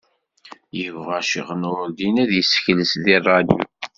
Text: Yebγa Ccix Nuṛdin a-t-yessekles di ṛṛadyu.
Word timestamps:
Yebγa 0.77 1.19
Ccix 1.23 1.47
Nuṛdin 1.61 2.15
a-t-yessekles 2.23 2.91
di 3.03 3.15
ṛṛadyu. 3.23 3.61